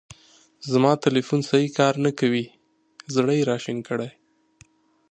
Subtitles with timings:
[0.71, 2.45] زما تیلیفون سیی کار نه کوی.
[3.15, 4.11] زړه یې را شین کړی.